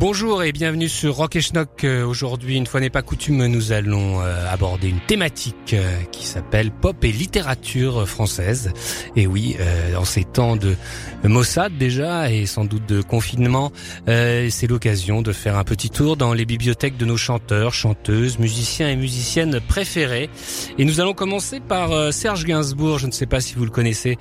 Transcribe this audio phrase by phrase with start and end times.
[0.00, 1.82] Bonjour et bienvenue sur Rock et Schnock.
[1.82, 6.24] Euh, Aujourd'hui, une fois n'est pas coutume, nous allons euh, aborder une thématique euh, qui
[6.24, 8.72] s'appelle pop et littérature française.
[9.16, 9.56] Et oui,
[9.96, 10.76] en ces temps de
[11.24, 13.72] Mossad déjà et sans doute de confinement,
[14.06, 18.88] c'est l'occasion de faire un petit tour dans les bibliothèques de nos chanteurs, chanteuses, musiciens
[18.88, 20.30] et musiciennes préférés.
[20.78, 24.18] Et nous allons commencer par Serge Gainsbourg, je ne sais pas si vous le connaissez,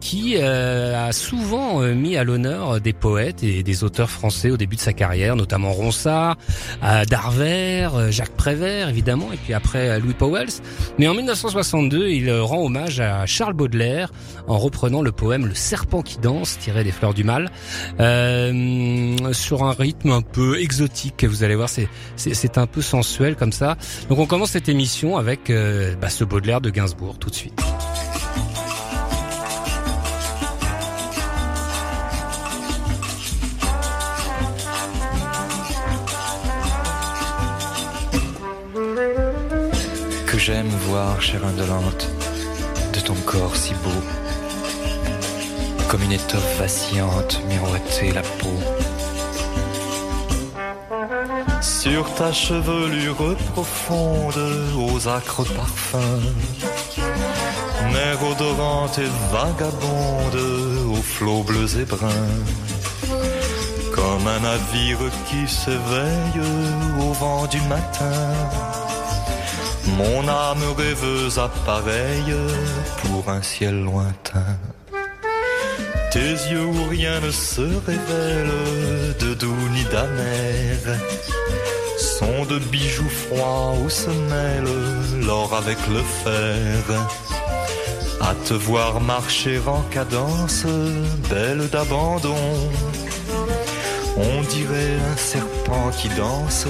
[0.00, 4.94] qui a souvent mis à l'honneur des poètes et des auteurs français début de sa
[4.94, 6.38] carrière, notamment Ronsard,
[6.82, 10.48] euh, Darver, euh, Jacques Prévert évidemment, et puis après euh, Louis Powell.
[10.98, 14.10] Mais en 1962, il rend hommage à Charles Baudelaire
[14.46, 17.50] en reprenant le poème Le serpent qui danse, tiré des fleurs du mal,
[18.00, 21.24] euh, sur un rythme un peu exotique.
[21.24, 23.76] Vous allez voir, c'est un peu sensuel comme ça.
[24.08, 25.52] Donc on commence cette émission avec
[26.00, 27.60] bah, ce Baudelaire de Gainsbourg tout de suite.
[40.46, 42.06] J'aime voir, chère indolente,
[42.92, 44.02] de ton corps si beau,
[45.88, 48.58] comme une étoffe vacillante miroiter la peau.
[51.62, 54.38] Sur ta chevelure profonde,
[54.86, 56.34] aux acres parfums,
[57.94, 60.40] mer odorante et vagabonde,
[60.92, 62.44] aux flots bleus et bruns,
[63.94, 66.40] comme un navire qui s'éveille
[67.00, 68.73] au vent du matin.
[69.86, 72.34] Mon âme rêveuse appareille
[73.02, 74.58] pour un ciel lointain.
[76.10, 78.52] Tes yeux où rien ne se révèle
[79.20, 80.78] de doux ni d'amer
[81.98, 84.68] sont de bijoux froids où se mêle
[85.26, 87.08] l'or avec le fer.
[88.20, 90.64] À te voir marcher en cadence,
[91.28, 92.70] belle d'abandon,
[94.16, 96.66] on dirait un serpent qui danse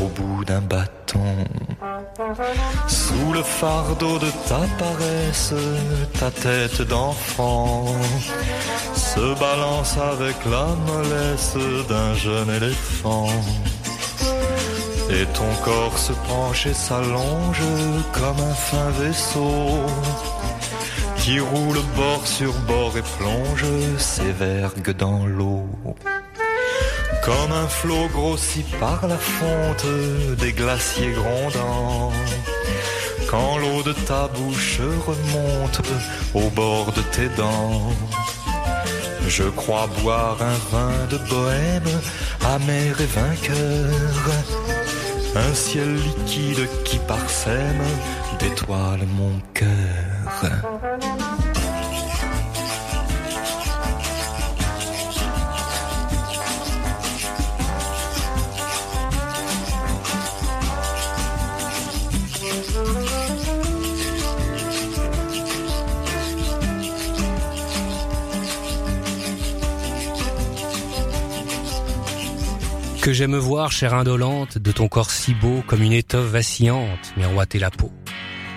[0.00, 1.05] au bout d'un bâton.
[2.88, 5.54] Sous le fardeau de ta paresse,
[6.18, 7.86] ta tête d'enfant
[8.94, 11.56] se balance avec la mollesse
[11.88, 13.28] d'un jeune éléphant.
[15.10, 17.62] Et ton corps se penche et s'allonge
[18.12, 19.78] comme un fin vaisseau
[21.18, 23.64] qui roule bord sur bord et plonge
[23.98, 25.66] ses vergues dans l'eau.
[27.26, 29.86] Comme un flot grossi par la fonte
[30.38, 32.12] des glaciers grondants.
[33.28, 35.82] Quand l'eau de ta bouche remonte
[36.34, 37.90] au bord de tes dents.
[39.26, 42.00] Je crois boire un vin de bohème,
[42.54, 43.90] amer et vainqueur.
[45.34, 47.82] Un ciel liquide qui parsème
[48.38, 49.66] d'étoiles mon cœur.
[73.06, 77.60] Que j'aime voir, chère indolente, de ton corps si beau comme une étoffe vacillante, miroiter
[77.60, 77.92] la peau.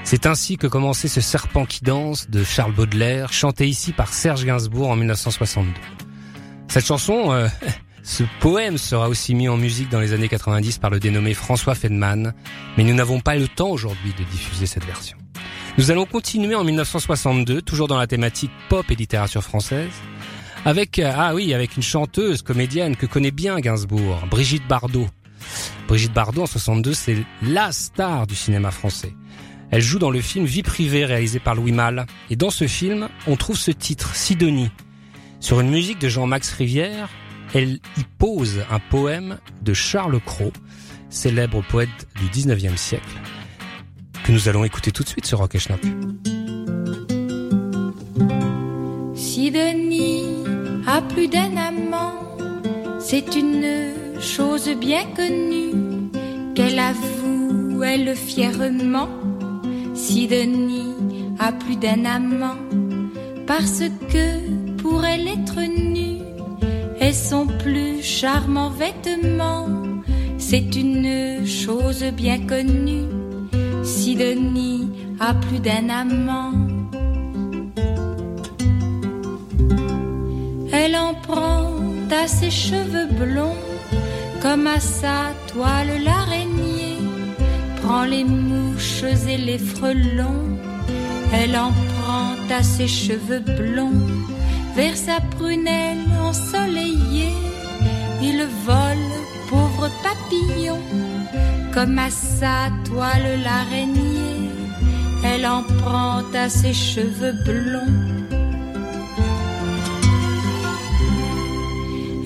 [0.03, 4.43] C'est ainsi que commençait ce serpent qui danse de Charles Baudelaire, chanté ici par Serge
[4.43, 5.71] Gainsbourg en 1962.
[6.67, 7.47] Cette chanson, euh,
[8.03, 11.75] ce poème sera aussi mis en musique dans les années 90 par le dénommé François
[11.75, 12.33] Feldman,
[12.77, 15.17] mais nous n'avons pas le temps aujourd'hui de diffuser cette version.
[15.77, 19.91] Nous allons continuer en 1962, toujours dans la thématique pop et littérature française,
[20.65, 25.07] avec, euh, ah oui, avec une chanteuse, comédienne que connaît bien Gainsbourg, Brigitte Bardot.
[25.87, 29.13] Brigitte Bardot, en 62, c'est la star du cinéma français.
[29.71, 32.07] Elle joue dans le film Vie privée réalisé par Louis Malle.
[32.29, 34.71] Et dans ce film, on trouve ce titre, Sidonie.
[35.39, 37.09] Sur une musique de Jean-Max Rivière,
[37.53, 40.53] elle y pose un poème de Charles Cros,
[41.09, 43.19] célèbre poète du 19e siècle,
[44.23, 45.59] que nous allons écouter tout de suite sur Rock et.
[49.15, 50.25] Sidonie
[50.87, 52.13] a plus d'un amant,
[52.99, 56.11] c'est une chose bien connue
[56.55, 59.09] qu'elle avoue, elle fièrement.
[59.95, 60.95] Sidonie
[61.39, 62.57] a plus d'un amant,
[63.47, 66.28] parce que pour elle être nue,
[67.13, 69.67] son plus charmant vêtement.
[70.37, 73.07] C'est une chose bien connue,
[73.83, 74.89] Sidonie
[75.19, 76.53] a plus d'un amant.
[80.71, 81.73] Elle en prend
[82.11, 83.57] à ses cheveux blonds,
[84.41, 86.97] comme à sa toile l'araignée,
[87.81, 90.57] prend les mouches et les frelons,
[91.33, 94.01] elle en prend à ses cheveux blonds,
[94.79, 97.35] vers sa prunelle ensoleillée,
[98.21, 99.09] il vole,
[99.49, 100.79] pauvre papillon,
[101.73, 104.39] comme à sa toile l'araignée,
[105.25, 107.97] elle en prend à ses cheveux blonds.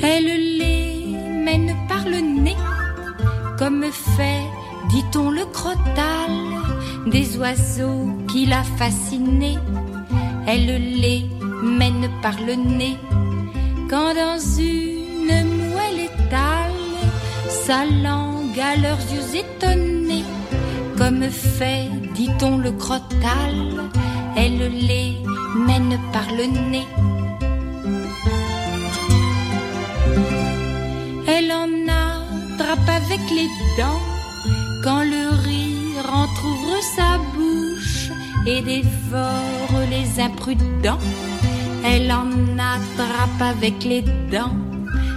[0.04, 2.60] Elle les mène par le nez,
[3.58, 3.86] comme
[4.16, 4.46] fait,
[4.92, 6.34] dit-on, le crotal
[7.08, 9.58] des oiseaux qui l'a fasciné.
[10.46, 11.33] Elle les
[11.63, 12.98] mène par le nez,
[13.89, 16.71] quand dans une moelle étale,
[17.65, 20.25] sa langue à leurs yeux étonnés,
[20.98, 23.56] comme fait, dit-on, le crotal,
[24.36, 25.18] elle les
[25.56, 26.88] mène par le nez.
[31.27, 34.01] Elle en attrape avec les dents
[34.83, 38.12] quand le rire entr'ouvre sa bouche
[38.45, 41.00] et dévore les imprudents.
[41.84, 44.02] Elle en attrape avec les
[44.32, 44.58] dents.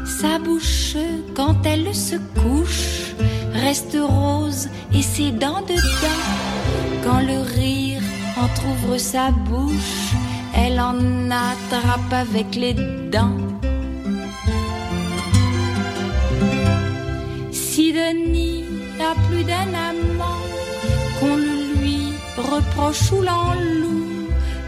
[0.05, 0.97] Sa bouche,
[1.35, 3.15] quand elle se couche,
[3.53, 6.23] reste rose et ses dents dedans.
[7.05, 8.03] Quand le rire
[8.37, 10.15] entr'ouvre sa bouche,
[10.55, 12.75] elle en attrape avec les
[13.11, 13.47] dents.
[17.97, 18.65] Denis
[19.01, 20.43] a plus d'un amant,
[21.19, 24.06] qu'on le lui reproche ou l'enloue,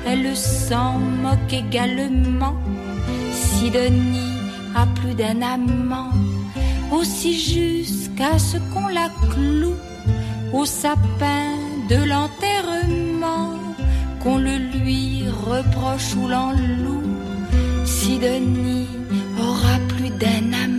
[0.06, 2.56] elle s'en moque également.
[3.32, 4.38] Si Denis
[4.74, 6.10] a plus d'un amant,
[6.92, 9.76] aussi jusqu'à ce qu'on la cloue
[10.52, 11.52] au sapin
[11.90, 13.54] de l'enterrement,
[14.22, 17.02] qu'on le lui reproche ou l'enloue.
[17.84, 18.86] Si Denis
[19.38, 20.77] aura plus d'un amant,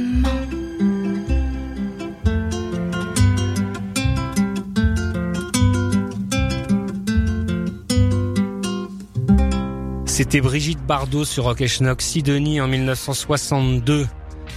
[10.19, 14.06] C'était Brigitte Bardot sur Rock Schnock, Sidonie en 1962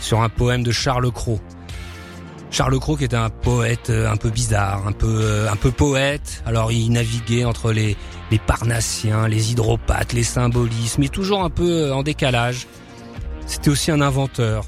[0.01, 1.39] sur un poème de Charles Cros.
[2.51, 5.71] Charles Cros qui était un poète euh, un peu bizarre, un peu euh, un peu
[5.71, 6.43] poète.
[6.47, 7.97] Alors il naviguait entre les
[8.33, 12.67] les parnassiens, les hydropathes, les symbolismes, mais toujours un peu euh, en décalage.
[13.47, 14.65] C'était aussi un inventeur.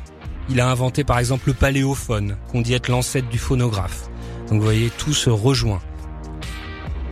[0.49, 4.08] Il a inventé par exemple le paléophone, qu'on dit être l'ancêtre du phonographe.
[4.49, 5.81] Donc vous voyez, tout se rejoint.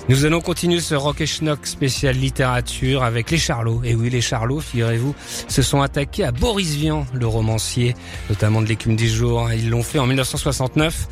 [0.08, 3.82] Nous allons continuer ce Rock et Schnock spécial littérature avec les Charlots.
[3.84, 5.14] Et oui, les Charlots, figurez-vous,
[5.46, 7.94] se sont attaqués à Boris Vian, le romancier,
[8.28, 9.52] notamment de l'écume des jours.
[9.52, 11.06] Ils l'ont fait en 1969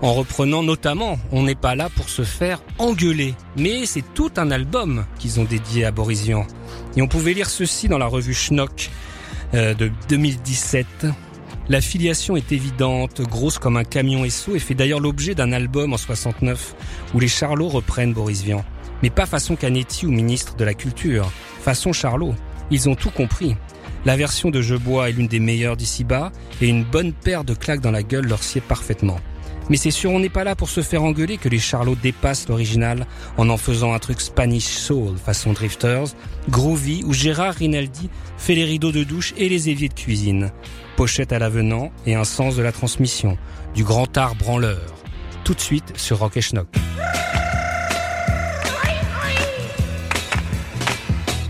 [0.00, 3.34] en reprenant notamment On n'est pas là pour se faire engueuler.
[3.58, 6.46] Mais c'est tout un album qu'ils ont dédié à Boris Vian.
[6.96, 8.90] Et on pouvait lire ceci dans la revue Schnock
[9.52, 10.86] euh, de 2017.
[11.70, 15.92] La filiation est évidente, grosse comme un camion SO et fait d'ailleurs l'objet d'un album
[15.92, 16.74] en 69
[17.14, 18.64] où les Charlots reprennent Boris Vian.
[19.04, 21.30] Mais pas façon Canetti ou ministre de la Culture,
[21.60, 22.34] façon Charlot.
[22.72, 23.54] Ils ont tout compris.
[24.04, 27.54] La version de Je bois est l'une des meilleures d'ici-bas et une bonne paire de
[27.54, 29.20] claques dans la gueule leur sied parfaitement.
[29.68, 32.48] Mais c'est sûr, on n'est pas là pour se faire engueuler que les Charlots dépassent
[32.48, 36.08] l'original en en faisant un truc Spanish Soul façon Drifters,
[36.48, 40.50] Groovy où Gérard Rinaldi fait les rideaux de douche et les éviers de cuisine
[41.00, 43.38] pochette à l'avenant et un sens de la transmission,
[43.74, 44.84] du grand art branleur.
[45.44, 46.68] Tout de suite sur Rock et Schnock.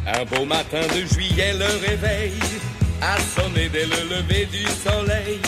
[0.06, 2.34] Un beau matin de juillet, le réveil
[3.02, 5.40] a sonné dès le lever du soleil.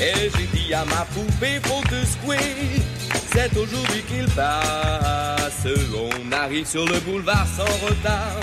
[0.00, 2.82] Et j'ai dit à ma poupée, faut te secouer.
[3.32, 5.68] C'est aujourd'hui qu'il passe.
[5.94, 8.40] On arrive sur le boulevard sans retard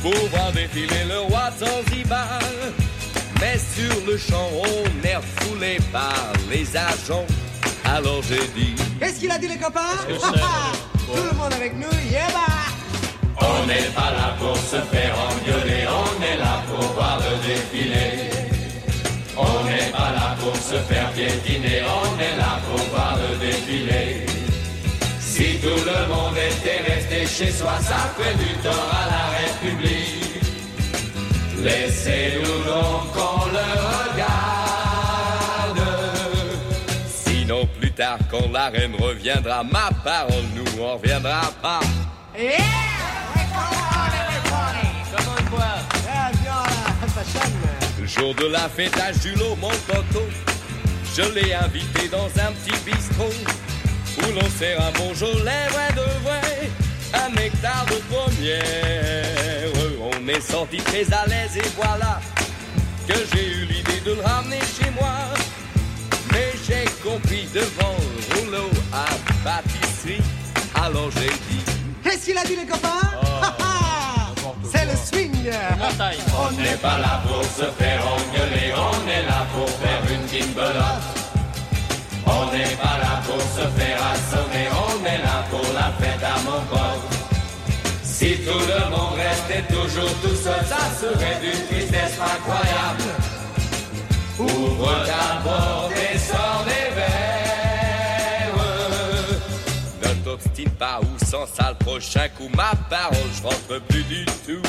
[0.00, 2.40] pour voir défiler le roi de Zanzibar.
[3.40, 7.24] Mais sur le champ, on est refoulé par les agents.
[7.84, 9.96] Alors j'ai dit Qu'est-ce qu'il a dit les copains?
[10.08, 15.86] Tout le monde avec nous, yeah bah On n'est pas là pour se faire engueuler,
[15.88, 18.30] on est là pour voir le défilé.
[19.36, 24.26] On n'est pas là pour se faire piétiner, on est là pour voir le défilé.
[25.18, 30.19] Si tout le monde était resté chez soi, ça fait du tort à la République.
[31.62, 33.66] Laissez-nous donc qu'on le
[34.12, 35.80] regarde.
[37.06, 41.80] Sinon, plus tard, quand la reine reviendra, ma parole, nous on reviendra pas.
[42.38, 42.80] Yeah
[48.10, 50.26] jour de la fête à Julot, mon poteau,
[51.14, 53.32] je l'ai invité dans un petit bistrot
[54.18, 56.70] où l'on sert un bonjour les vrais de vrai,
[57.14, 59.79] un nectar de première.
[60.30, 62.20] Est sorti très à l'aise et voilà
[63.08, 65.10] que j'ai eu l'idée de le ramener chez moi.
[66.32, 69.06] Mais j'ai compris devant le rouleau à
[69.42, 70.22] pâtisserie,
[70.76, 71.64] alors j'ai dit.
[72.04, 73.10] Qu'est-ce qu'il a dit les copains?
[74.44, 75.50] Oh, C'est le swing
[76.38, 81.08] On n'est pas là pour se faire engueuler, on est là pour faire une kimbelote.
[82.26, 86.38] On n'est pas là pour se faire assommer, on est là pour la fête à
[86.44, 87.09] mon pote.
[88.20, 93.04] Si tout le monde restait toujours tout seul, ça serait d'une tristesse incroyable.
[94.38, 98.58] Ouvre ta porte et sors des verres.
[100.02, 104.26] Ne t'obstine pas ou sans ça le prochain coup, ma parole, je rentre plus du
[104.26, 104.60] tout.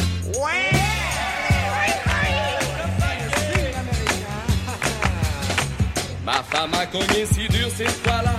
[6.24, 8.32] Ma femme a cogné si dur cette fois-là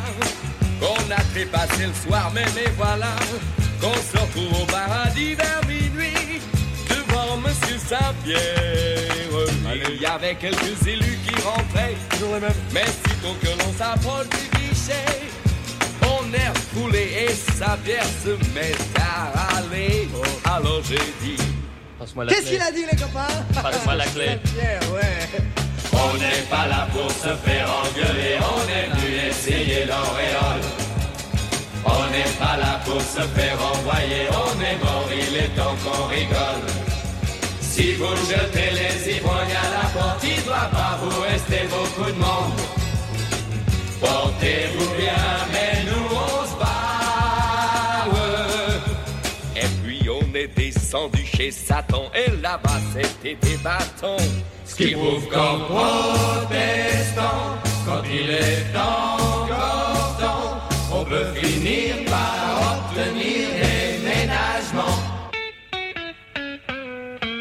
[0.82, 3.14] Qu'on a trépassé le soir même et voilà.
[3.80, 6.40] Qu'on se retrouve au paradis vers minuit
[6.90, 8.98] Devant Monsieur Saint-Pierre.
[9.94, 11.94] Il y avait quelques élus qui rentraient.
[12.72, 15.20] Mais sitôt que l'on s'approche du guichet
[16.02, 20.08] On est refoulé et Saint-Pierre se met à râler.
[20.44, 21.36] Alors j'ai dit
[21.98, 23.28] Passe-moi la Qu'est-ce qu'il a dit les copains?
[23.62, 24.38] Passe-moi la clé.
[24.52, 25.42] Pierre, ouais.
[25.92, 30.62] On n'est pas là pour se faire engueuler, on est venu essayer l'auréole.
[31.84, 36.06] On n'est pas là pour se faire envoyer, on est mort, il est temps qu'on
[36.06, 36.66] rigole.
[37.60, 42.18] Si vous jetez les ivrognes à la porte, il doit pas vous rester beaucoup de
[42.18, 42.60] monde.
[44.00, 48.08] Portez-vous bien, mais nous on se barre.
[49.56, 54.16] Et puis on est descendu chez Satan, et là-bas c'était des bâtons.
[54.72, 57.20] Ce qui prouve qu'en protestant,
[57.84, 64.98] quand il est encore temps, on peut finir par obtenir des ménagements.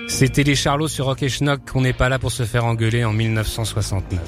[0.10, 3.06] C'était les Charlots sur Rock et Schnock, on n'est pas là pour se faire engueuler
[3.06, 4.20] en 1969.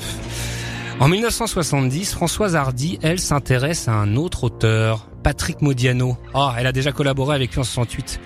[1.01, 6.17] En 1970, Françoise Hardy, elle, s'intéresse à un autre auteur, Patrick Modiano.
[6.33, 8.21] Oh, elle a déjà collaboré avec lui en 68.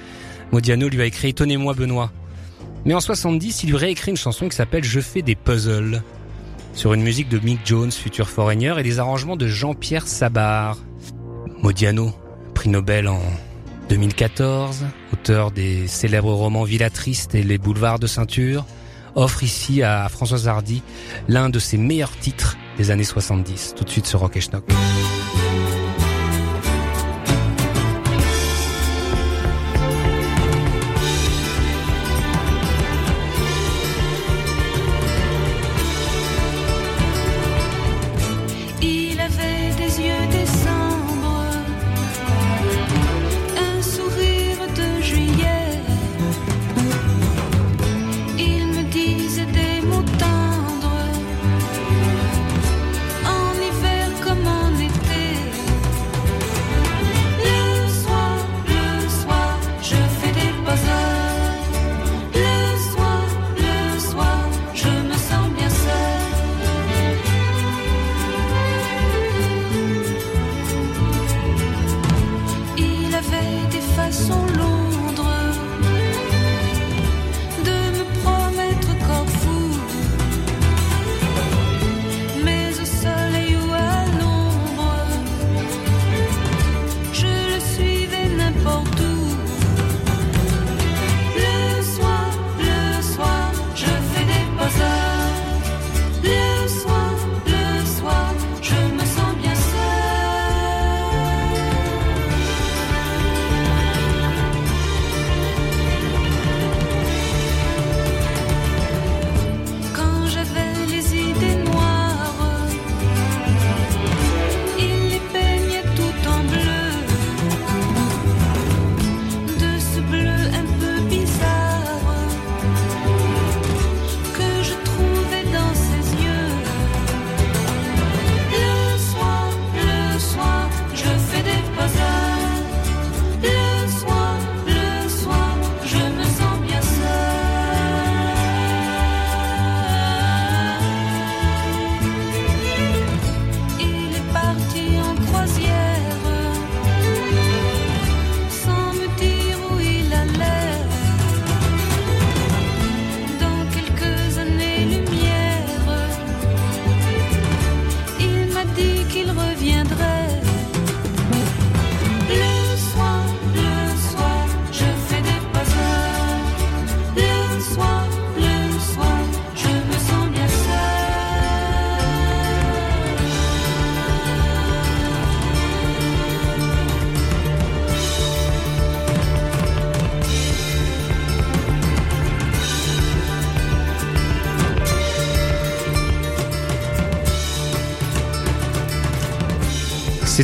[0.51, 2.11] Modiano lui a écrit Étonnez-moi Benoît.
[2.87, 6.01] Mais en 70, il lui réécrit une chanson qui s'appelle Je fais des puzzles.
[6.73, 10.77] Sur une musique de Mick Jones, futur foreigner, et des arrangements de Jean-Pierre Sabar.
[11.61, 12.13] Modiano,
[12.53, 13.19] prix Nobel en
[13.89, 18.65] 2014, auteur des célèbres romans Villa Triste et Les Boulevards de Ceinture,
[19.15, 20.81] offre ici à Françoise Hardy
[21.27, 24.63] l'un de ses meilleurs titres des années 70, tout de suite sur Rock et Schnock.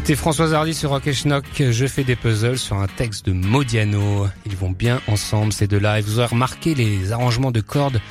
[0.04, 1.46] C'était Françoise Hardy sur Rock et Schnock.
[1.58, 4.28] Je fais des puzzles sur un texte de Modiano.
[4.46, 6.00] Ils vont bien ensemble ces deux-là.
[6.00, 8.02] Et vous aurez remarqué les arrangements de cordes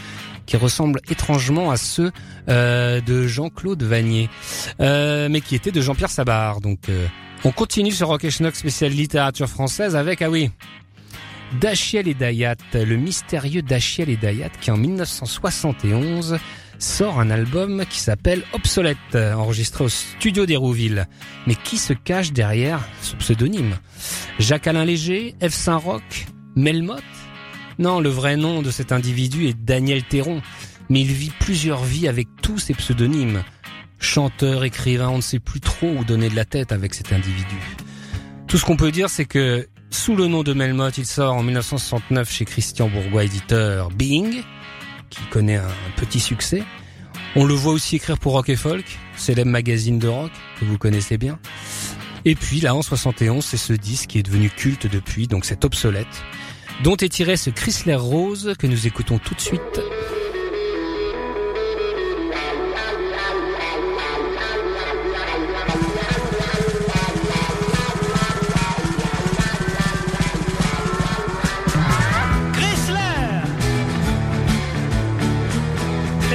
[0.47, 2.11] qui ressemblent étrangement à ceux
[2.49, 4.31] euh, de Jean-Claude Vanier,
[4.81, 6.63] euh, mais qui étaient de Jean-Pierre Sabar.
[6.63, 7.07] Donc, euh,
[7.45, 10.51] on continue sur Rock et Schnock spécial littérature française avec ah oui.
[11.61, 16.39] Dachiel et Dayat, le mystérieux Dachiel et Dayat qui en 1971
[16.83, 21.07] sort un album qui s'appelle Obsolète, enregistré au studio d'Hérouville.
[21.47, 23.77] Mais qui se cache derrière ce pseudonyme?
[24.39, 25.53] Jacques-Alain Léger, F.
[25.53, 27.03] Saint-Roch, Melmoth?
[27.79, 30.43] Non, le vrai nom de cet individu est Daniel Théron,
[30.91, 33.43] mais il vit plusieurs vies avec tous ses pseudonymes.
[33.99, 37.57] Chanteur, écrivain, on ne sait plus trop où donner de la tête avec cet individu.
[38.49, 41.43] Tout ce qu'on peut dire, c'est que sous le nom de Melmoth, il sort en
[41.43, 44.43] 1969 chez Christian Bourgois, éditeur Bing,
[45.13, 46.63] qui connaît un petit succès.
[47.37, 48.85] On le voit aussi écrire pour Rock et Folk,
[49.17, 51.39] célèbre magazine de rock que vous connaissez bien.
[52.25, 55.65] Et puis là, en 71, c'est ce disque qui est devenu culte depuis, donc cet
[55.65, 56.23] obsolète,
[56.83, 59.81] dont est tiré ce Chrysler Rose que nous écoutons tout de suite.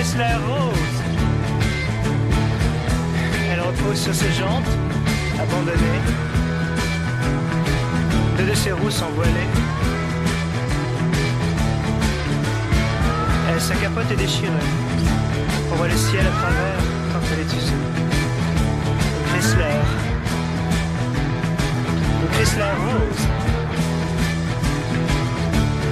[0.07, 0.99] Chrysler Rose
[3.51, 4.69] Elle repose sur ses jantes,
[5.37, 6.01] abandonnées.
[8.37, 9.51] Deux de ses roues sont voilées.
[13.49, 14.51] Elle, sa capote est déchirée.
[15.73, 16.79] On voit le ciel à travers
[17.11, 17.73] quand elle est usée.
[19.25, 19.81] Le Chrysler.
[22.21, 23.27] Le Chrysler Rose.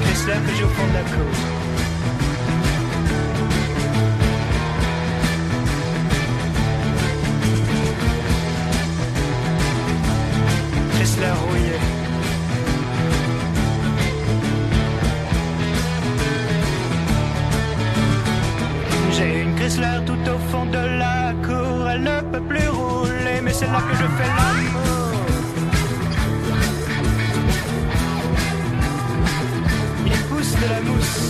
[0.06, 1.55] Chrysler que j'ai au fond de la
[19.12, 21.90] J'ai une Chrysler tout au fond de la cour.
[21.90, 25.16] Elle ne peut plus rouler, mais c'est là que je fais l'amour.
[30.06, 31.25] Il pousse de la mousse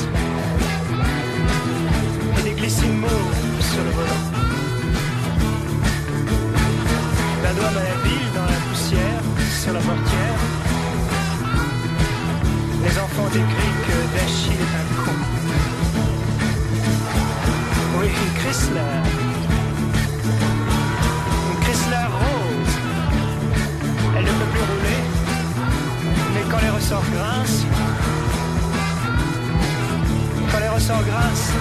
[12.84, 15.12] Les enfants décrivent que Dachille est un con.
[18.00, 18.08] Oui,
[18.40, 18.96] Chrysler.
[21.52, 22.76] Une Chrysler rose.
[24.18, 25.02] Elle ne peut plus rouler,
[26.34, 27.66] mais quand les ressorts grincent,
[30.52, 31.54] quand les ressorts grincent,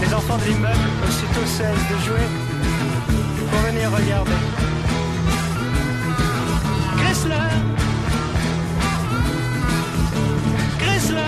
[0.00, 2.26] les enfants de l'immeuble aussitôt cessent de jouer
[3.50, 4.61] pour venir regarder.
[7.22, 7.50] Chrysler.
[10.80, 11.22] Chrysler.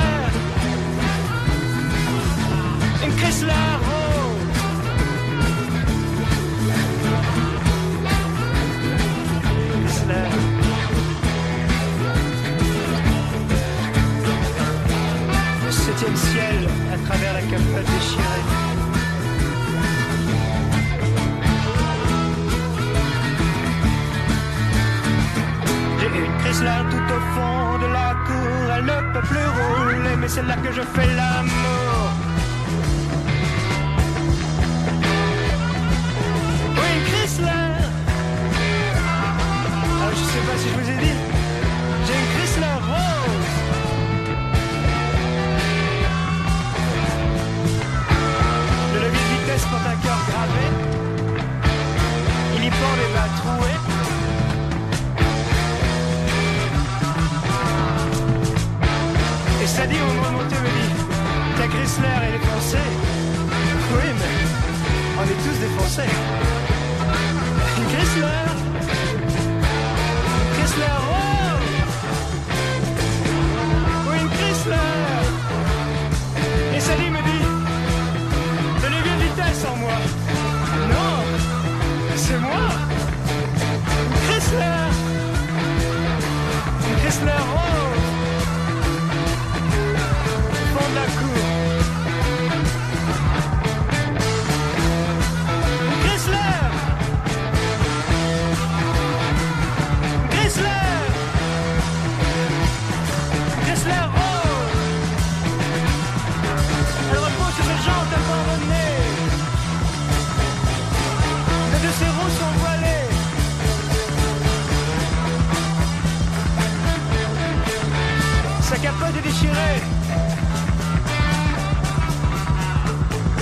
[3.05, 3.84] Une Chrysler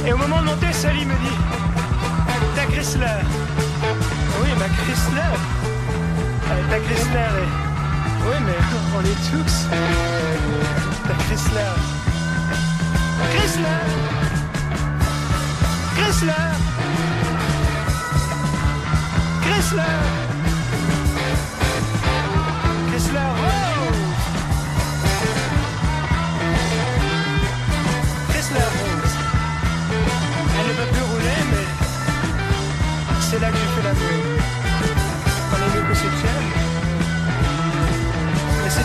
[0.07, 1.39] Et au moment de monter, Sally me dit
[2.57, 3.23] Ta Chrysler.
[4.41, 5.35] Oui, ma Chrysler.
[6.71, 7.53] Ta Chrysler est.
[8.27, 8.61] Oui, mais
[8.97, 9.69] on est tous.
[11.07, 11.15] Ta.
[11.25, 11.75] Chrysler.
[13.35, 13.81] Chrysler.
[15.97, 16.47] Chrysler.
[19.43, 20.32] Chrysler.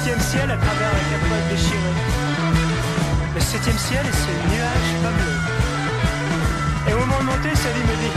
[0.08, 1.96] Septième ciel à travers la capote déchirée.
[3.36, 6.90] Le septième ciel et ce nuage pas.
[6.90, 8.16] Et au moment de monter, Sally me dit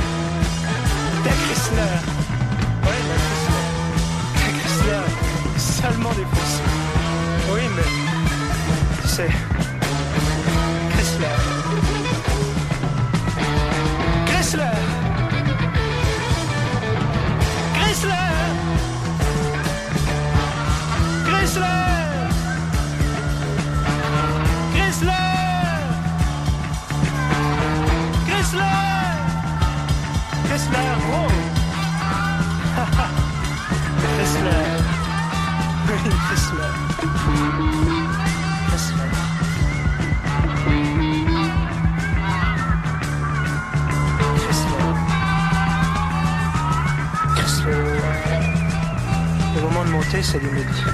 [1.24, 1.96] Ta Chrysler.
[2.85, 3.64] Oui, ma Chrysler.
[4.35, 5.07] Ta Chrysler.
[5.57, 6.62] Salement défoncé.
[7.53, 9.03] Oui, mais.
[9.03, 9.69] Tu sais.
[50.12, 50.85] Au moment de monter,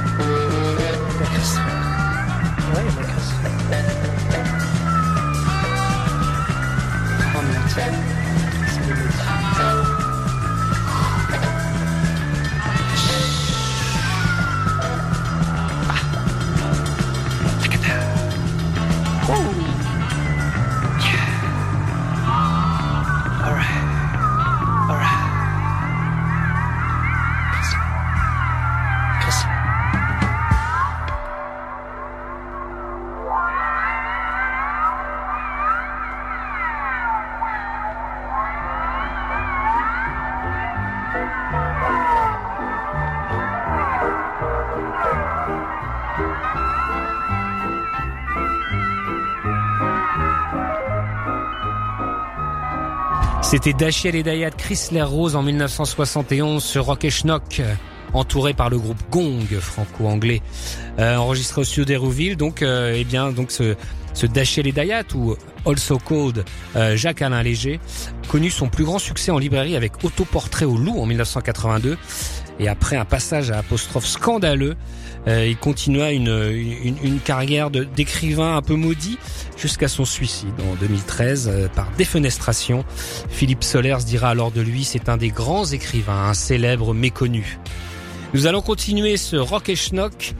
[53.48, 57.62] C'était Dachiel et Dayat Chrysler Rose en 1971 sur Rock et Schnock,
[58.12, 60.42] entouré par le groupe Gong franco-anglais,
[60.98, 62.36] euh, enregistré au studio d'Hérouville.
[62.36, 63.76] Donc, euh, eh bien, donc ce,
[64.14, 67.78] ce Dachiel et Dayat ou Also Called euh, Jacques Alain Léger
[68.26, 71.96] connu son plus grand succès en librairie avec Autoportrait au loup en 1982.
[72.58, 74.76] Et après un passage à apostrophe scandaleux,
[75.28, 79.18] euh, il continua une, une, une carrière d'écrivain un peu maudit
[79.56, 82.84] jusqu'à son suicide en 2013 euh, par défenestration.
[83.28, 87.58] Philippe Solers dira alors de lui, c'est un des grands écrivains, un célèbre méconnu.
[88.34, 90.34] Nous allons continuer ce rock et schnock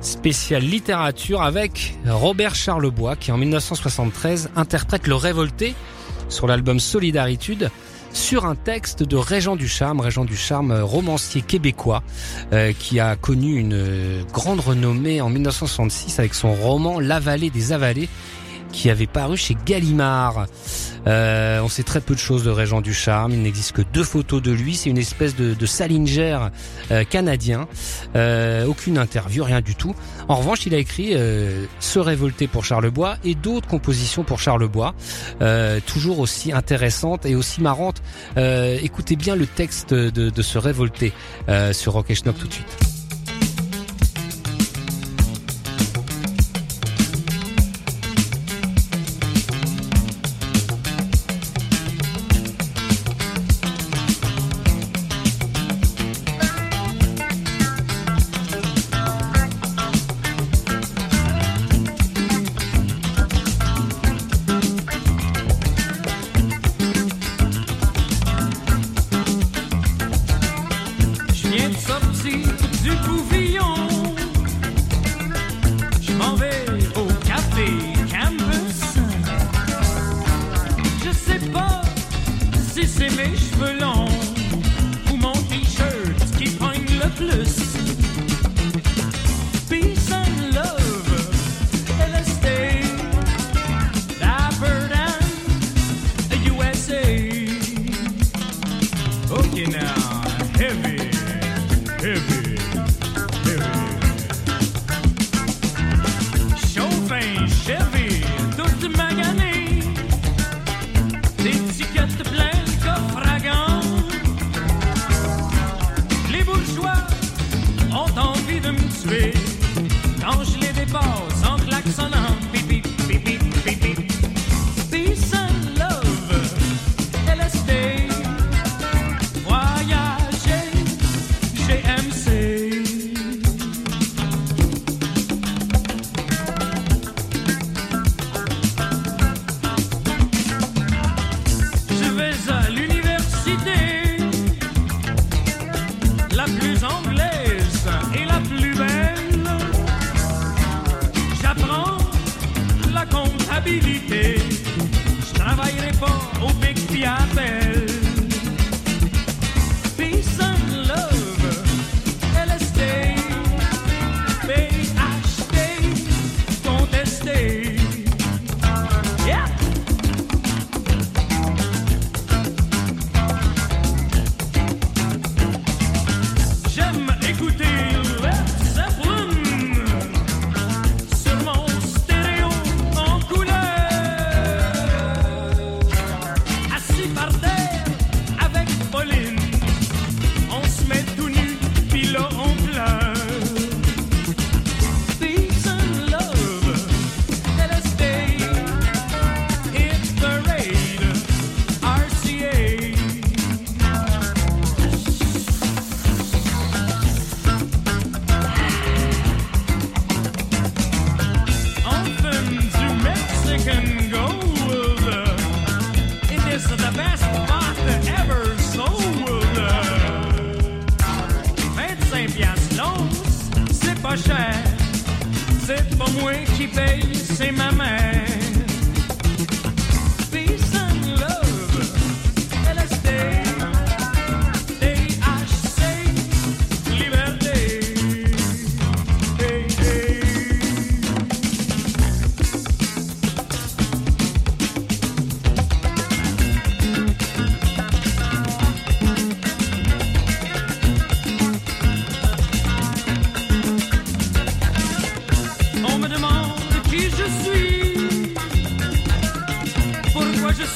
[0.00, 5.74] spécial littérature avec Robert Charlebois qui en 1973 interprète Le Révolté
[6.28, 7.70] sur l'album Solidaritude
[8.12, 12.02] sur un texte de Régent Ducharme, Régent Ducharme, euh, romancier québécois,
[12.52, 17.50] euh, qui a connu une euh, grande renommée en 1966 avec son roman La vallée
[17.50, 18.08] des avalés,
[18.72, 20.46] qui avait paru chez Gallimard.
[21.06, 24.40] Euh, on sait très peu de choses de Régent Ducharme, il n'existe que deux photos
[24.40, 26.38] de lui, c'est une espèce de, de Salinger
[26.90, 27.68] euh, canadien,
[28.14, 29.94] Euh, aucune interview, rien du tout.
[30.28, 31.14] En revanche, il a écrit
[31.80, 34.94] Se révolter pour Charlebois et d'autres compositions pour Charlebois,
[35.86, 38.02] toujours aussi intéressantes et aussi marrantes.
[38.36, 41.12] Écoutez bien le texte de, de Se révolter
[41.72, 42.91] sur Rock et Schnock tout de suite.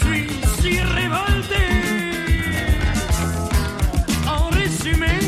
[0.07, 0.27] suis
[0.61, 1.67] si révolté.
[4.27, 5.19] En résumé,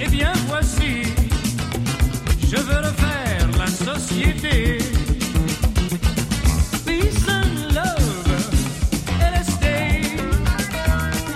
[0.00, 1.02] eh bien voici,
[2.50, 4.78] je veux refaire la société.
[6.84, 8.28] Peace and love,
[9.20, 9.66] LSD.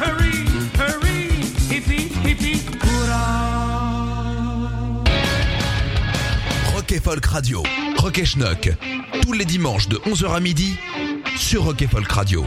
[0.01, 0.45] Hurry,
[0.79, 1.21] hurry,
[1.71, 4.25] hippie, hippie, hurrah.
[6.75, 7.63] Rocket Folk Radio,
[7.99, 8.71] Rock et Schnock,
[9.23, 10.77] tous les dimanches de 11h à midi
[11.41, 12.45] sur Rocket Folk Radio.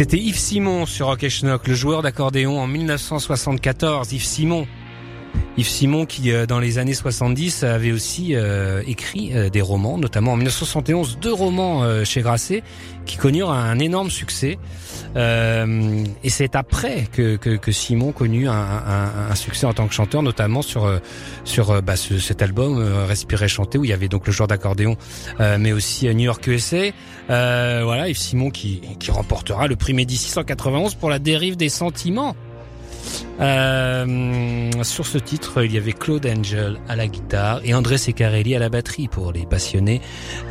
[0.00, 4.14] C'était Yves Simon sur Rock et Schnock, le joueur d'accordéon en 1974.
[4.14, 4.66] Yves Simon.
[5.58, 9.98] Yves Simon qui, euh, dans les années 70, avait aussi euh, écrit euh, des romans,
[9.98, 12.62] notamment en 1971, deux romans chez Grasset
[13.04, 14.58] qui connurent un, énorme succès.
[15.16, 19.88] Euh, et c'est après que, que, que, Simon connut un, un, un, succès en tant
[19.88, 21.00] que chanteur, notamment sur
[21.44, 24.96] sur bah, ce, cet album Respirer chanter où il y avait donc le joueur d'accordéon,
[25.58, 26.90] mais aussi New York USA.
[27.28, 32.36] voilà, Yves Simon qui, qui remportera le prix Médicis 691 pour la dérive des sentiments.
[33.40, 38.54] Euh, sur ce titre, il y avait Claude Angel à la guitare et André Secarelli
[38.54, 40.00] à la batterie pour les passionnés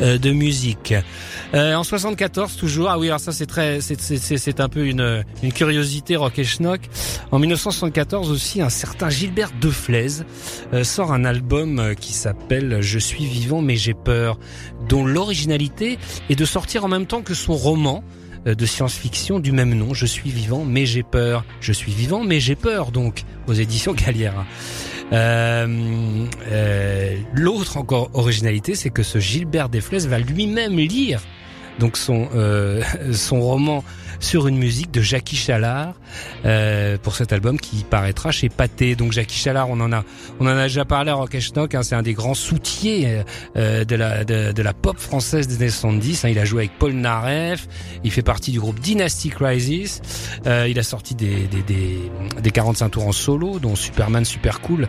[0.02, 0.94] euh, de musique.
[1.54, 5.54] Euh, en 74 toujours, ah oui, alors ça c'est très, c'est un peu une, une
[5.54, 6.82] curiosité rock et schnock.
[7.32, 10.24] En 1974 aussi, un certain Gilbert Deflez
[10.74, 14.40] euh, sort un album qui s'appelle Je suis vivant mais j'ai peur,
[14.88, 16.00] dont l'originalité
[16.30, 18.04] est de sortir en même temps que son roman.
[18.48, 19.94] Euh, de science-fiction du même nom.
[19.94, 21.44] Je suis vivant, mais j'ai peur.
[21.60, 22.92] Je suis vivant, mais j'ai peur.
[22.92, 24.46] Donc, aux éditions Galliera.
[25.12, 31.22] Euh, euh, L'autre encore originalité, c'est que ce Gilbert Desflès va lui-même lire
[31.80, 33.84] donc son euh, son roman
[34.20, 35.94] sur une musique de Jackie Chalard
[36.46, 38.96] euh, pour cet album qui paraîtra chez Pathé.
[38.96, 40.04] Donc Jackie Chalard, on en a
[40.40, 43.24] on en a déjà parlé à Rock hein, c'est un des grands soutiers
[43.56, 46.26] euh, de la de, de, la pop française des années 70.
[46.26, 46.30] Hein.
[46.30, 47.68] Il a joué avec Paul Naref,
[48.04, 50.02] il fait partie du groupe Dynasty Crisis.
[50.46, 54.62] Euh, il a sorti des, des, des, des 45 tours en solo, dont Superman Super
[54.62, 54.88] Cool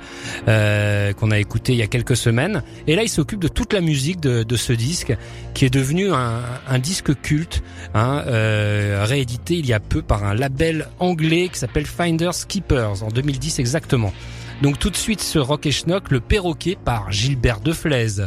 [0.48, 2.62] euh, qu'on a écouté il y a quelques semaines.
[2.86, 5.16] Et là, il s'occupe de toute la musique de, de, ce disque
[5.54, 7.62] qui est devenu un, un disque culte,
[7.94, 13.02] hein, euh, réédité il y a peu par un label anglais qui s'appelle Finders Keepers
[13.02, 14.14] en 2010 exactement.
[14.62, 18.26] Donc tout de suite ce Rock et Schnock, le perroquet par Gilbert Deflaise.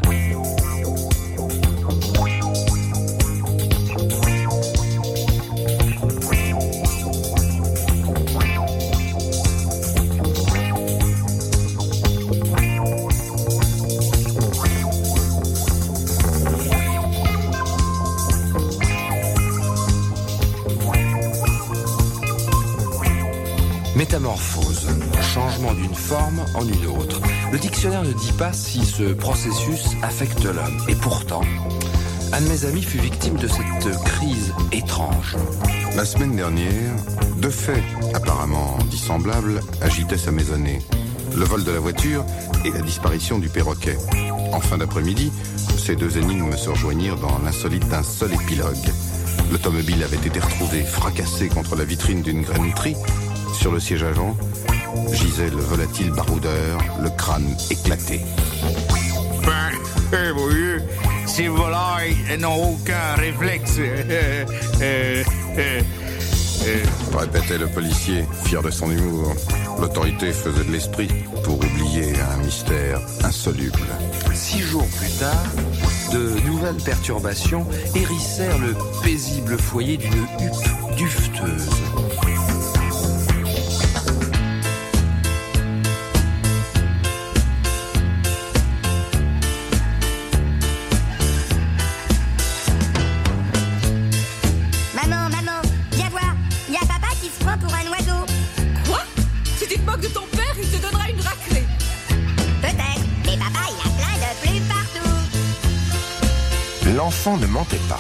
[26.13, 27.21] En une autre.
[27.51, 30.77] Le dictionnaire ne dit pas si ce processus affecte l'homme.
[30.87, 31.41] Et pourtant,
[32.31, 35.35] un de mes amis fut victime de cette crise étrange.
[35.95, 36.91] La semaine dernière,
[37.37, 40.79] deux faits apparemment dissemblables agitaient sa maisonnée.
[41.35, 42.23] Le vol de la voiture
[42.63, 43.97] et la disparition du perroquet.
[44.51, 45.31] En fin d'après-midi,
[45.77, 48.91] ces deux énigmes se rejoignirent dans l'insolite d'un seul épilogue.
[49.51, 52.95] L'automobile avait été retrouvé fracassé contre la vitrine d'une grainerie
[53.53, 54.35] sur le siège avant,
[55.11, 58.21] gisait le volatile baroudeur, le crâne éclaté.
[59.45, 59.71] Ben,
[60.13, 60.81] eh oui,
[61.25, 63.77] ces volailles n'ont aucun réflexe.
[64.81, 65.23] Eh,
[66.65, 69.33] eh, Répétait le policier, fier de son humour.
[69.79, 71.09] L'autorité faisait de l'esprit
[71.43, 73.79] pour oublier un mystère insoluble.
[74.33, 75.45] Six jours plus tard,
[76.13, 77.65] de nouvelles perturbations
[77.95, 81.69] hérissèrent le paisible foyer d'une huppe dufteuse.
[107.31, 107.99] Ne mentait pas.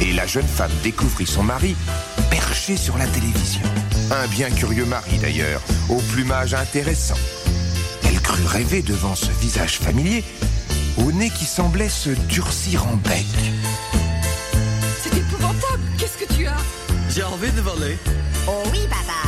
[0.00, 1.74] Et la jeune femme découvrit son mari
[2.30, 3.62] perché sur la télévision.
[4.10, 7.16] Un bien curieux mari d'ailleurs, au plumage intéressant.
[8.04, 10.22] Elle crut rêver devant ce visage familier,
[10.98, 13.26] au nez qui semblait se durcir en bec.
[15.02, 16.56] C'est épouvantable, qu'est-ce que tu as?
[17.10, 17.98] J'ai envie de voler.
[18.46, 19.25] Oh oui, papa.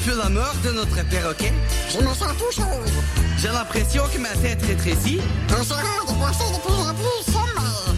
[0.00, 1.52] Depuis la mort de notre perroquet,
[1.90, 2.92] je me sens tout chose.
[3.38, 5.20] J'ai l'impression que ma tête rétrécit.
[5.48, 7.94] Ton cerveau de penser de plus en plus sombre.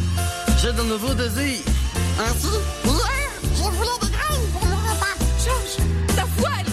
[0.61, 1.63] J'ai de nouveaux désirs.
[2.19, 2.49] Ainsi,
[2.85, 5.17] hier, je voulais des graines pour mon repas.
[5.39, 5.87] Change
[6.17, 6.67] ta voile.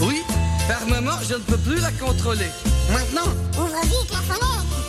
[0.00, 0.22] Oui,
[0.68, 2.50] par moment, je ne peux plus la contrôler.
[2.90, 4.85] Maintenant, ouvre vite la fenêtre.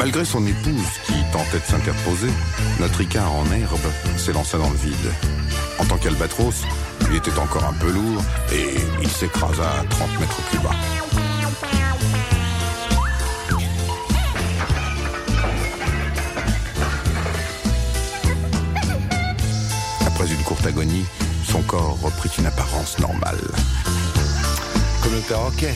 [0.00, 2.30] Malgré son épouse qui tentait de s'interposer,
[2.80, 3.78] notre Icare en herbe
[4.16, 5.12] s'élança dans le vide.
[5.78, 6.64] En tant qu'albatros,
[7.10, 10.70] il était encore un peu lourd et il s'écrasa à 30 mètres plus bas.
[20.06, 21.04] après une courte agonie,
[21.46, 23.40] son corps reprit une apparence normale.
[25.02, 25.74] Comme le perroquet.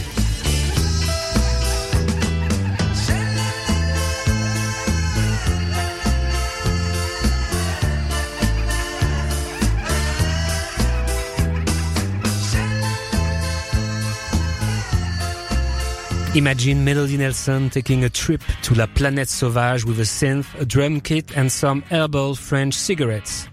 [16.36, 21.00] Imagine Melody Nelson taking a trip to la planète sauvage with a synth, a drum
[21.00, 23.48] kit and some herbal French cigarettes.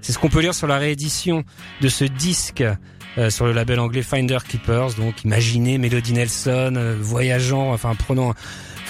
[0.00, 1.42] C'est ce qu'on peut lire sur la réédition
[1.80, 2.62] de ce disque
[3.18, 4.94] euh, sur le label anglais Finder Keepers.
[4.94, 8.34] Donc imaginez Melody Nelson euh, voyageant, enfin prenant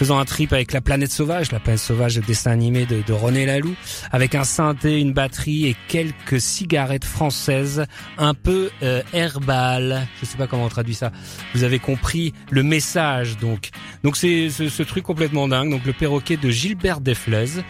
[0.01, 3.13] faisant un trip avec la planète sauvage, la planète sauvage, le dessin animé de, de
[3.13, 3.77] René Laloux,
[4.11, 7.85] avec un synthé, une batterie et quelques cigarettes françaises,
[8.17, 10.09] un peu euh, herbales.
[10.19, 11.13] Je sais pas comment on traduit ça.
[11.55, 13.69] Vous avez compris le message, donc.
[14.03, 15.71] Donc c'est ce, truc complètement dingue.
[15.71, 17.61] Donc le perroquet de Gilbert Desflez.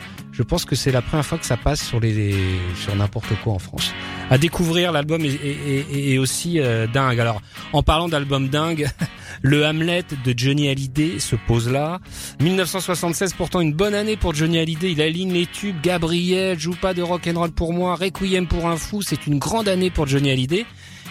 [0.41, 3.93] Je pense que c'est la première fois que ça passe sur n'importe quoi en France.
[4.31, 7.21] À découvrir, l'album est aussi euh, dingue.
[7.21, 7.43] Alors,
[7.75, 8.89] en parlant d'album dingue,
[9.43, 12.01] le Hamlet de Johnny Hallyday se pose là.
[12.41, 14.93] 1976, pourtant une bonne année pour Johnny Hallyday.
[14.93, 15.77] Il aligne les tubes.
[15.83, 17.95] Gabriel, joue pas de rock and roll pour moi.
[17.95, 19.03] Requiem pour un fou.
[19.03, 20.65] C'est une grande année pour Johnny Hallyday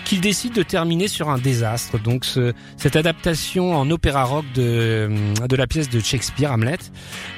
[0.09, 1.99] qu'il décide de terminer sur un désastre.
[1.99, 5.09] Donc ce- cette adaptation en opéra rock de,
[5.47, 6.79] de la pièce de Shakespeare, Hamlet,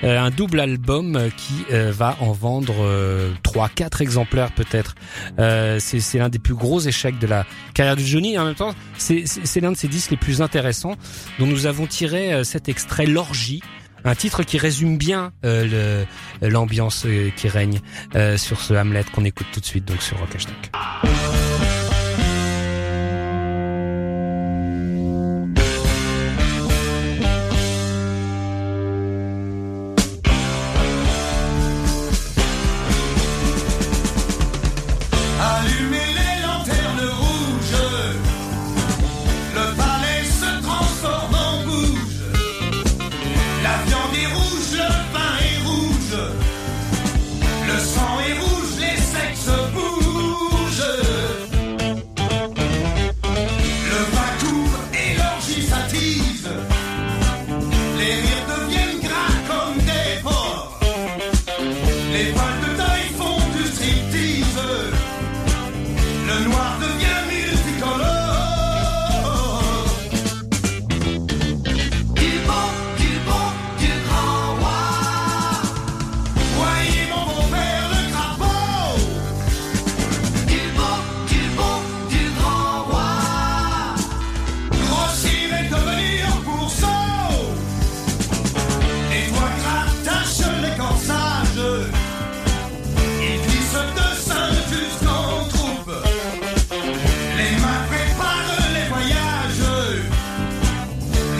[0.05, 4.95] euh, un double album qui euh, va en vendre euh, 3-4 exemplaires peut-être.
[5.39, 8.73] Euh, c'est l'un des plus gros échecs de la carrière de Johnny en même temps
[8.97, 10.95] c'est l'un de ses disques les plus intéressants
[11.39, 13.61] dont nous avons tiré euh, cet extrait L'Orgie.
[14.05, 16.03] Un titre qui résume bien euh,
[16.41, 17.79] l'ambiance euh, qui règne
[18.15, 21.50] euh, sur ce Hamlet qu'on écoute tout de suite donc sur Rock Hashtag.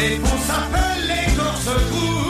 [0.02, 2.21] Les ponts s'appellent les corses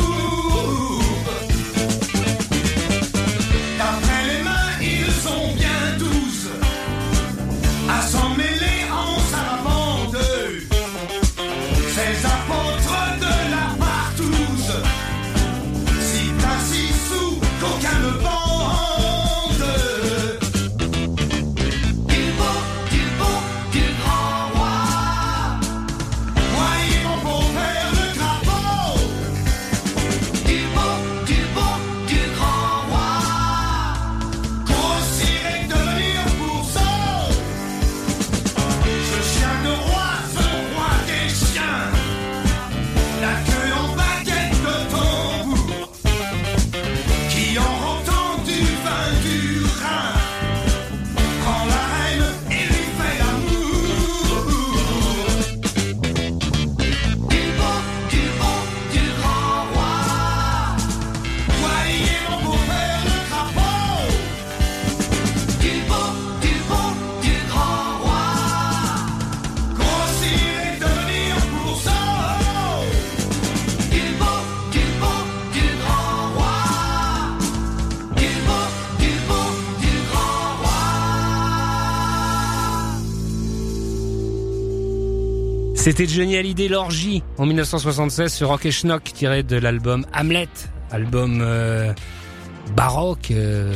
[85.82, 90.48] C'était Johnny Hallyday l'orgie en 1976 sur Rock et Schnock tiré de l'album Hamlet,
[90.92, 91.92] album euh,
[92.76, 93.74] baroque, euh,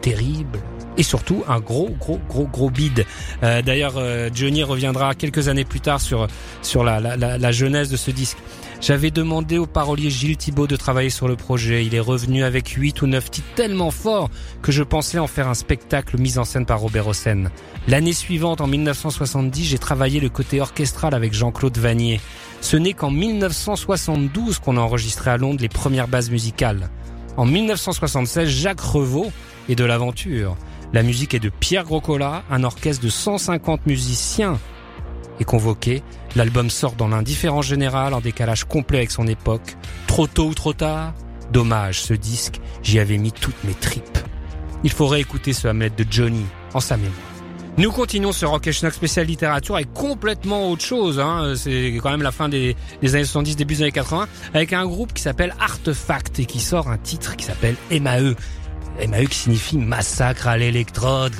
[0.00, 0.58] terrible,
[0.96, 3.04] et surtout un gros gros gros gros bide.
[3.42, 6.26] Euh, D'ailleurs, euh, Johnny reviendra quelques années plus tard sur
[6.62, 8.38] sur la, la, la, la jeunesse de ce disque.
[8.80, 11.84] J'avais demandé au parolier Gilles Thibault de travailler sur le projet.
[11.84, 14.30] Il est revenu avec 8 ou 9 titres tellement forts
[14.62, 17.50] que je pensais en faire un spectacle mis en scène par Robert Hossein.
[17.88, 22.22] L'année suivante, en 1970, j'ai travaillé le côté orchestral avec Jean-Claude Vanier.
[22.62, 26.88] Ce n'est qu'en 1972 qu'on a enregistré à Londres les premières bases musicales.
[27.36, 29.30] En 1976, Jacques Revaux
[29.68, 30.56] est de l'aventure.
[30.92, 34.58] La musique est de Pierre Groscola, un orchestre de 150 musiciens
[35.38, 36.02] est convoqué.
[36.34, 39.76] L'album sort dans l'indifférence générale en décalage complet avec son époque.
[40.08, 41.14] Trop tôt ou trop tard?
[41.52, 44.18] Dommage, ce disque, j'y avais mis toutes mes tripes.
[44.82, 47.14] Il faut réécouter ce Hamlet de Johnny en sa mémoire.
[47.78, 51.20] Nous continuons ce Rock Schnock spécial littérature avec complètement autre chose.
[51.20, 51.54] Hein.
[51.56, 54.84] C'est quand même la fin des, des, années 70, début des années 80, avec un
[54.86, 58.34] groupe qui s'appelle Artefact et qui sort un titre qui s'appelle MAE.
[59.00, 61.32] Qui signifie massacre à l'électrode,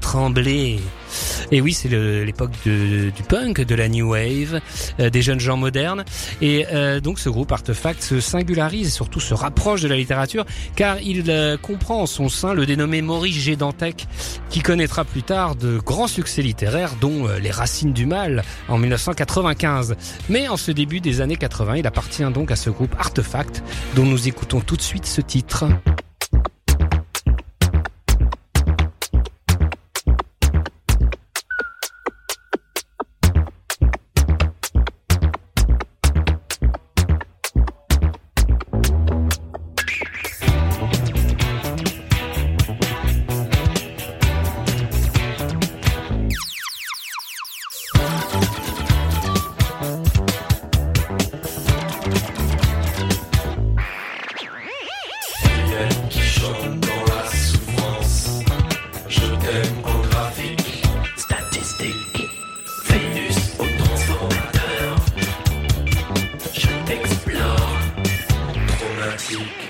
[0.00, 0.78] trembler.
[1.50, 4.60] Et oui, c'est l'époque du punk, de la new wave,
[5.00, 6.04] euh, des jeunes gens modernes.
[6.40, 10.44] Et euh, donc ce groupe Artefact se singularise et surtout se rapproche de la littérature
[10.76, 13.56] car il euh, comprend en son sein le dénommé Maurice G.
[13.56, 14.06] Dantec
[14.50, 19.96] qui connaîtra plus tard de grands succès littéraires dont Les Racines du Mal en 1995.
[20.28, 23.62] Mais en ce début des années 80, il appartient donc à ce groupe Artefact
[23.94, 25.66] dont nous écoutons tout de suite ce titre.
[69.28, 69.67] seek.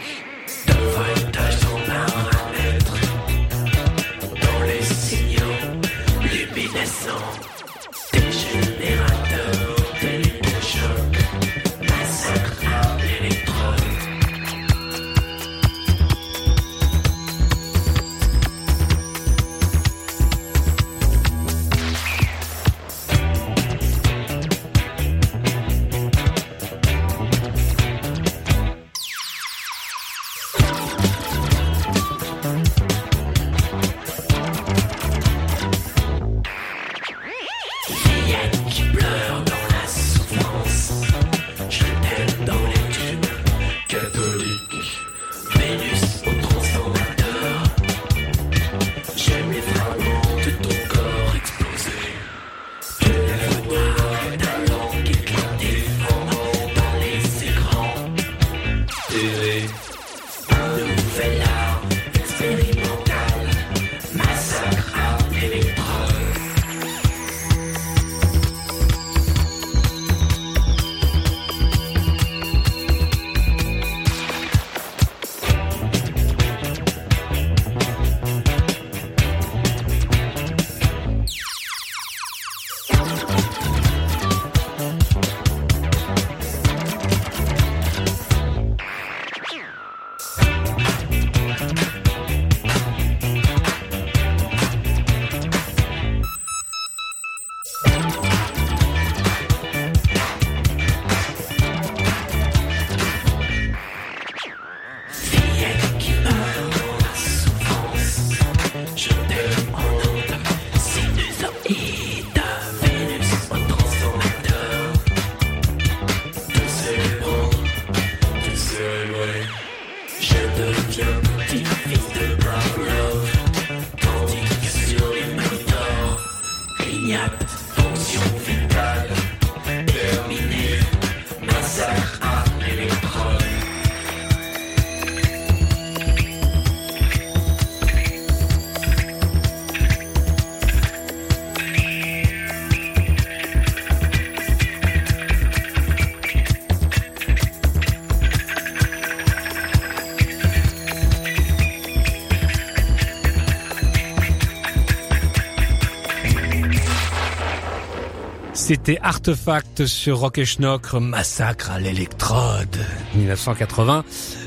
[158.68, 162.76] C'était Artefact sur Rock et Schnock, Massacre à l'électrode,
[163.14, 164.04] 1980.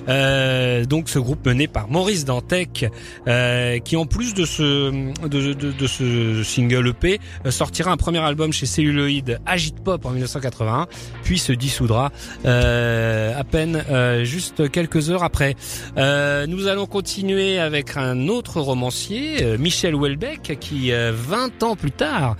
[0.10, 2.86] Euh, donc ce groupe mené par Maurice Dantec,
[3.28, 4.89] euh, qui en plus de ce
[5.28, 10.06] de, de- de ce single EP euh, sortira un premier album chez Celluloid, Agit Pop
[10.06, 10.88] en 1981,
[11.24, 12.12] puis se dissoudra
[12.45, 15.56] euh, à peine euh, juste quelques heures après.
[15.97, 22.36] Nous allons continuer avec un autre romancier, Michel Houellebecq, qui euh, 20 ans plus tard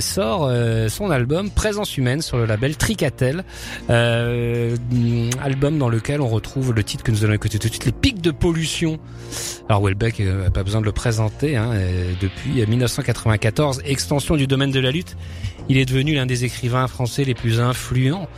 [0.00, 0.50] sort
[0.88, 3.44] son album Présence humaine sur le label Tricatel,
[5.42, 7.92] album dans lequel on retrouve le titre que nous allons écouter tout de suite, Les
[7.92, 8.98] pics de pollution.
[9.68, 14.70] Alors Houellebecq, euh, pas besoin de le présenter, hein, euh, depuis 1994, extension du domaine
[14.70, 15.16] de la lutte,
[15.68, 18.28] il est devenu l'un des écrivains français les plus influents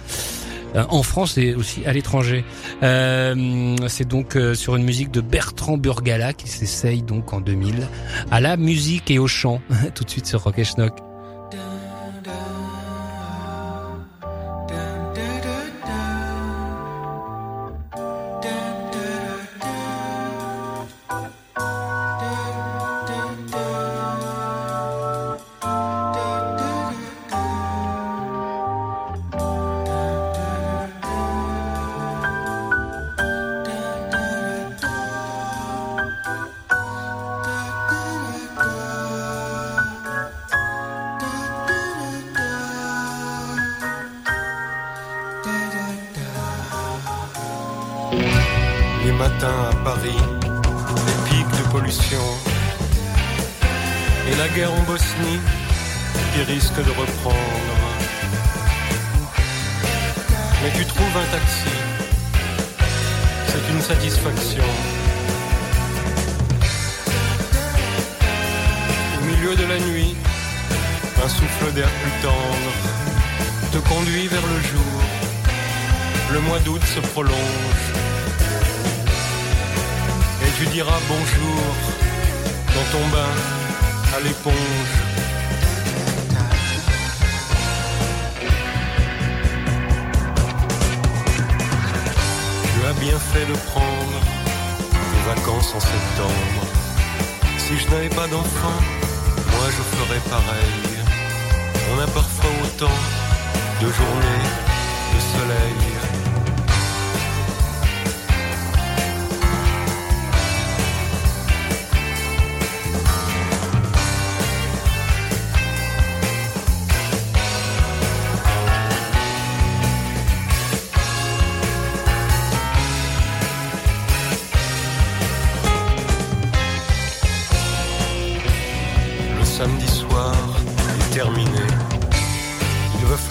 [0.74, 2.44] euh, en France et aussi à l'étranger.
[2.82, 7.86] Euh, c'est donc euh, sur une musique de Bertrand Burgala qui s'essaye donc en 2000
[8.30, 9.60] à la musique et au chant.
[9.94, 11.11] Tout de suite sur Rock et Schnock.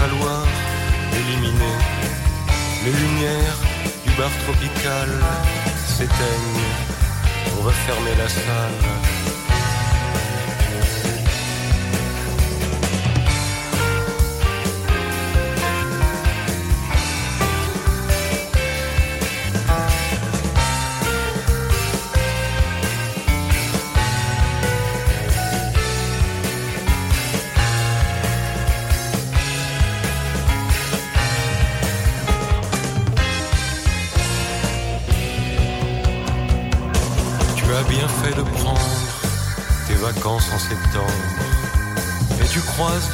[0.02, 0.44] Falloir
[1.14, 1.78] éliminer
[2.84, 3.60] les lumières
[4.04, 5.10] du bar tropical
[5.86, 6.70] s'éteignent.
[7.56, 7.72] On va
[8.16, 9.11] la salle.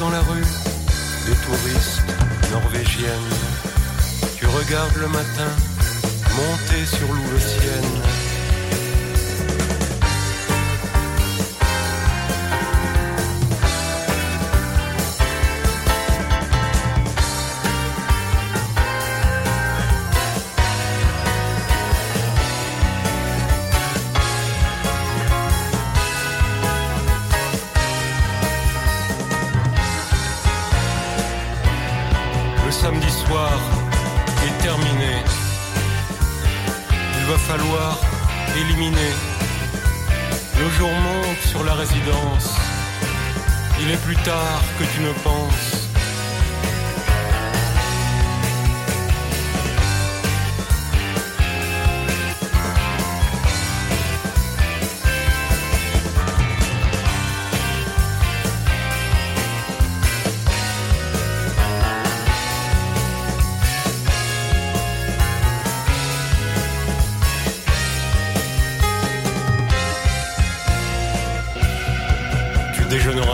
[0.00, 0.44] Dans la rue
[1.26, 2.02] des touristes
[2.50, 3.10] norvégiennes.
[4.36, 5.50] Tu regardes le matin
[6.34, 8.17] monter sur Louveciennes.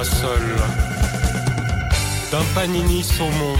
[0.05, 0.43] Seul
[2.31, 3.57] d'un panini saumon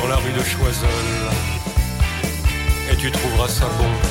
[0.00, 0.88] dans la rue de Choiseul.
[2.90, 4.07] Et tu trouveras ça bon.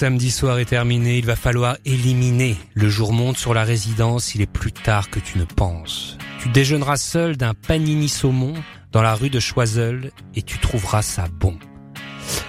[0.00, 2.56] Samedi soir est terminé, il va falloir éliminer.
[2.72, 6.16] Le jour monte sur la résidence, il est plus tard que tu ne penses.
[6.40, 8.54] Tu déjeuneras seul d'un panini saumon
[8.92, 11.58] dans la rue de Choiseul et tu trouveras ça bon.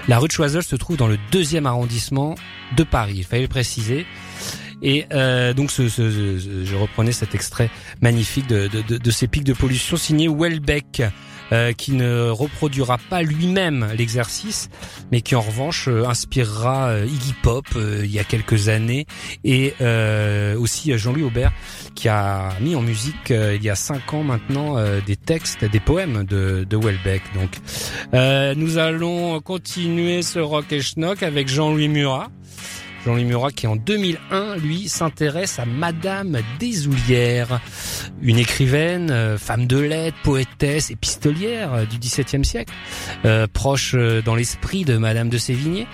[0.08, 2.36] La rue de Choiseul se trouve dans le deuxième arrondissement
[2.78, 4.06] de Paris, il fallait le préciser.
[4.82, 7.70] Et euh, donc ce, ce- je reprenais cet extrait
[8.02, 11.04] magnifique de, de, de- de ces pics de pollution signé Welbeck,
[11.52, 14.70] euh, qui ne reproduira pas lui-même l'exercice,
[15.12, 19.06] mais qui en revanche euh, inspirera euh, Iggy Pop il y a quelques années,
[19.44, 19.74] et
[20.58, 21.52] aussi Jean-Louis Aubert,
[21.96, 26.24] qui a mis en musique il y a cinq ans maintenant des textes, des poèmes
[26.24, 27.22] de, de Welbeck.
[27.34, 27.52] Donc
[28.58, 32.30] nous allons continuer ce rock et schnock avec Jean-Louis Murat.
[33.06, 37.60] Jean-Louis Murat qui en 2001, lui, s'intéresse à Madame Desoulières,
[38.22, 42.74] une écrivaine, euh, femme de lettres, poétesse, épistolière euh, du XVIIe siècle,
[43.26, 43.96] euh, proche
[44.26, 45.88] dans l'esprit de Madame de Sévigné.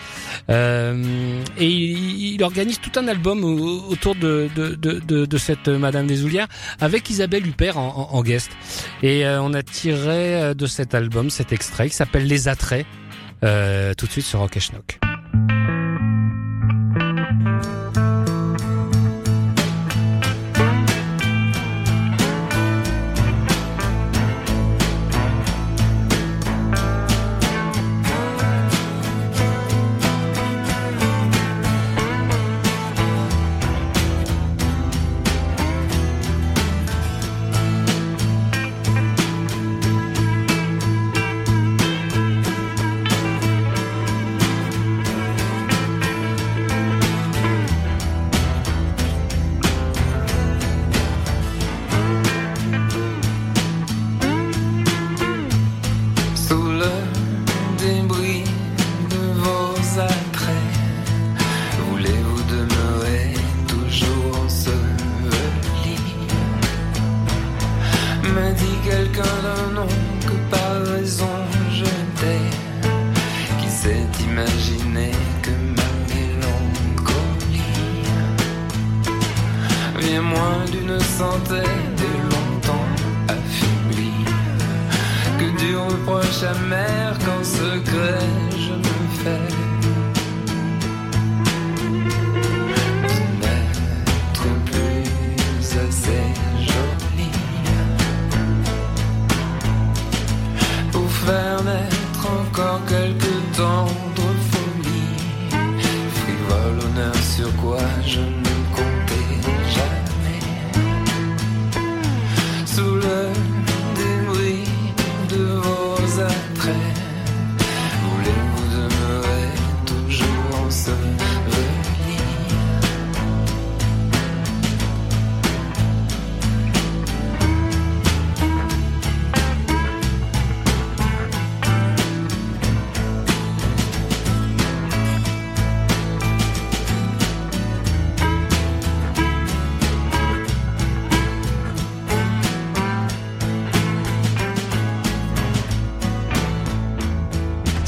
[0.49, 6.47] Et il, organise tout un album au- autour de, de, de, de, cette Madame Desoulières
[6.79, 8.51] avec Isabelle Huppert en, guest.
[9.03, 12.85] Et on a tiré de cet album cet extrait qui s'appelle Les Attraits,
[13.41, 14.99] tout de suite sur Rock et Schnock.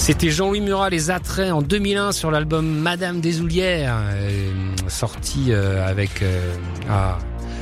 [0.09, 4.49] C'était Jean-Louis Murat, Les Attraits, en 2001 sur l'album Madame Desoulières, euh,
[4.87, 6.23] sorti euh, avec...
[6.23, 6.55] euh,
[6.89, 7.19] ah,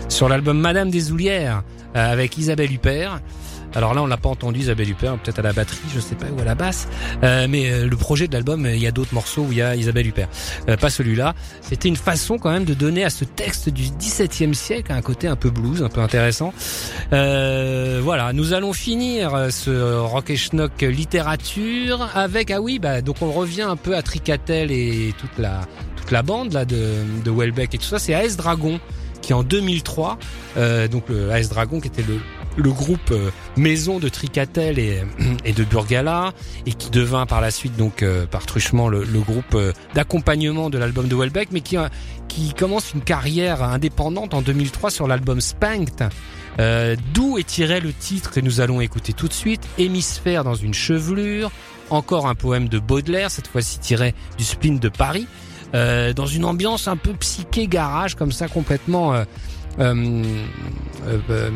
[0.07, 1.63] sur l'album Madame Desoulières,
[1.97, 3.19] euh, avec Isabelle Huppert.
[3.75, 6.25] Alors là, on l'a pas entendu, Isabelle Huppert, peut-être à la batterie, je sais pas,
[6.35, 6.87] ou à la basse.
[7.23, 9.57] Euh, mais euh, le projet de l'album, euh, il y a d'autres morceaux où il
[9.57, 10.29] y a Isabelle Huppert.
[10.69, 11.35] Euh, pas celui-là.
[11.61, 15.27] C'était une façon quand même de donner à ce texte du XVIIe siècle un côté
[15.27, 16.53] un peu blues, un peu intéressant.
[17.13, 23.01] Euh, voilà, nous allons finir euh, ce Rock et Schnock littérature avec ah oui bah
[23.01, 25.61] donc on revient un peu à Tricatel et toute la
[25.95, 27.99] toute la bande là de de Welbeck et tout ça.
[27.99, 28.79] C'est AS Dragon
[29.21, 30.17] qui en 2003
[30.57, 32.19] euh, donc le AS Dragon qui était le
[32.57, 35.03] le groupe euh, maison de Tricatel et,
[35.53, 36.33] de Burgala
[36.65, 40.77] et qui devint par la suite donc euh, par truchement le, groupe euh, d'accompagnement de
[40.77, 41.77] l'album de Welbeck mais qui,
[42.55, 46.09] commence une carrière indépendante en 2003 sur l'album Spanked
[47.13, 50.73] d'où est tiré le titre que nous allons écouter tout de suite Hémisphère dans une
[50.73, 51.51] chevelure.
[51.89, 55.27] Encore un poème de Baudelaire cette fois-ci tiré du spleen de Paris
[55.73, 59.13] dans une ambiance un peu psyché garage comme ça complètement
[59.79, 60.45] euh,
[61.07, 61.49] euh,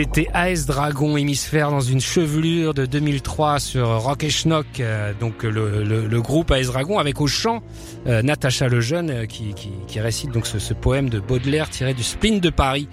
[0.00, 5.42] C'était AS Dragon hémisphère dans une chevelure de 2003 sur Rock et Schnock, euh, donc
[5.42, 7.62] le, le, le groupe AS Dragon avec au chant
[8.06, 11.92] euh, Natacha Lejeune euh, qui, qui, qui récite donc ce, ce poème de Baudelaire tiré
[11.92, 12.88] du spleen de Paris.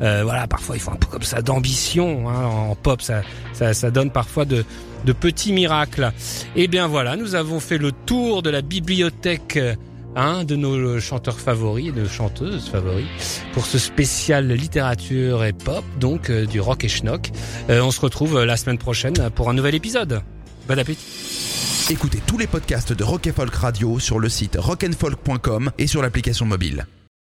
[0.00, 3.20] Euh, voilà, parfois il faut un peu comme ça d'ambition hein, en pop, ça,
[3.52, 4.64] ça, ça donne parfois de,
[5.04, 6.10] de petits miracles.
[6.56, 9.58] Et bien voilà, nous avons fait le tour de la bibliothèque.
[10.16, 16.30] Un de nos chanteurs favoris, de chanteuses favoris, pour ce spécial littérature et pop, donc
[16.30, 17.30] euh, du rock et schnock.
[17.70, 20.22] Euh, on se retrouve euh, la semaine prochaine pour un nouvel épisode.
[20.66, 21.06] Bon appétit.
[21.90, 26.02] Écoutez tous les podcasts de Rock and Folk Radio sur le site rockandfolk.com et sur
[26.02, 26.86] l'application mobile.